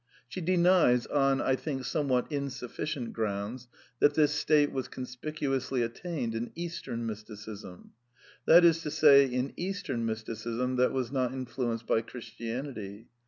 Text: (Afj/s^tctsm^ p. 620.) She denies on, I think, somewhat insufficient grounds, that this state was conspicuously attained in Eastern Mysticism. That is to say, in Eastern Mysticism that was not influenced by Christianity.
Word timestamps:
(Afj/s^tctsm^ 0.01 0.29
p. 0.29 0.35
620.) 0.41 0.41
She 0.41 0.57
denies 0.57 1.05
on, 1.05 1.41
I 1.41 1.55
think, 1.55 1.85
somewhat 1.85 2.31
insufficient 2.31 3.13
grounds, 3.13 3.67
that 3.99 4.15
this 4.15 4.33
state 4.33 4.71
was 4.71 4.87
conspicuously 4.87 5.83
attained 5.83 6.33
in 6.33 6.51
Eastern 6.55 7.05
Mysticism. 7.05 7.91
That 8.47 8.65
is 8.65 8.81
to 8.81 8.89
say, 8.89 9.27
in 9.27 9.53
Eastern 9.57 10.03
Mysticism 10.03 10.77
that 10.77 10.91
was 10.91 11.11
not 11.11 11.33
influenced 11.33 11.85
by 11.85 12.01
Christianity. 12.01 13.09